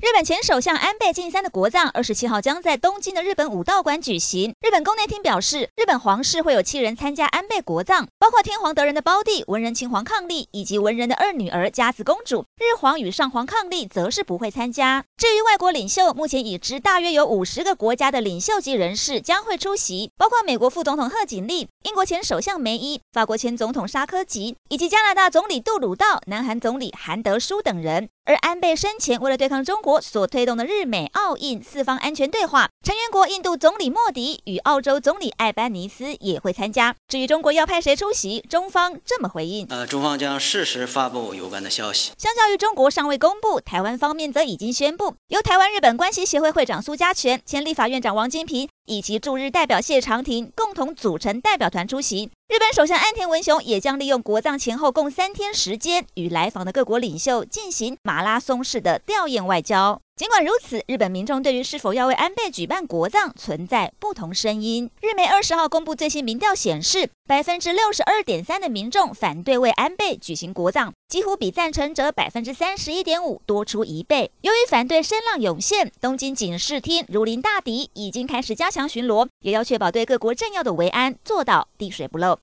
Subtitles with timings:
[0.00, 4.54] 日本前首相安倍晋三的国葬二十七号将在东京的日本武道馆举行。
[4.60, 12.44] 日本宫内厅表示，日本皇室会有七人参加安倍国葬，包括天皇德仁的胞弟文仁亲王伉俪以及文仁的二女儿佳子公主。
[12.58, 15.04] 日皇与上皇伉俪则是不会参加。
[15.16, 28.08] 至于外国领袖，目前已知大约有五十个国家的领袖级人士将会出席，包括美国副总统贺锦丽、英国前首相梅伊、法国前总统沙科吉以及加拿大总理杜鲁道、南韩总理韩德书等人。
[28.28, 36.94] 而安倍生前为了对抗中国所推动的日美澳印四方安全对话，成员国印度总理莫迪与澳洲总理艾班尼斯也会参加。
[37.08, 42.12] 至于中国要派谁出席，中方这么回应：呃，中方将适时发布有关的消息。
[42.18, 52.30] 相较于中国尚未公布，台湾方面则已经宣布，由台湾日本关系协会会长苏家全、前立法院长王金平以及驻日代表谢长廷共同组成代表团出席。
[52.48, 60.00] 日本首相岸田文雄也将利用国葬前后共三天时间，与来访的各国领袖进行马拉松式的吊唁外交。
[60.16, 64.90] 尽管如此，日本民众对于是否要为安倍举办国葬存在不同声音。
[65.00, 74.32] 日媒二十号公布最新民调显示，百分之六十二点三的民众反对为安倍举行国葬，几乎比赞成者百分之三十一点五多出一倍。
[74.40, 82.36] 由于反对声浪涌现，东京警视厅如临大敌，已经开始加强巡逻，也要确保对各国政要的维安做到滴水不漏。